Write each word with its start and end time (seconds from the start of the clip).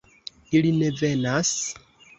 Ili 0.61 0.71
ne 0.79 0.91
venas? 1.03 1.55